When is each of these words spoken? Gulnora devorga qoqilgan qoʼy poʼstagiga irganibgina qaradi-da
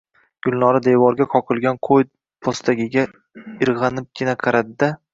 Gulnora 0.45 0.79
devorga 0.85 1.27
qoqilgan 1.33 1.79
qoʼy 1.89 2.07
poʼstagiga 2.49 3.07
irganibgina 3.67 4.41
qaradi-da 4.47 4.95